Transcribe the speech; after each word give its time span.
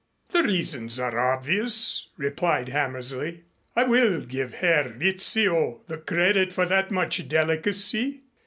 "The 0.31 0.41
reasons 0.41 0.99
are 0.99 1.19
obvious," 1.35 2.07
replied 2.17 2.69
Hammersley. 2.69 3.43
"I 3.75 3.83
will 3.83 4.21
give 4.21 4.55
Herr 4.55 4.89
Rizzio 4.97 5.81
the 5.85 5.99
credit 5.99 6.51
for 6.53 6.65
that 6.65 6.89
much 6.89 7.29
delicacy. 7.29 8.21